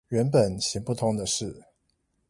[0.07, 1.61] 原本行不通的事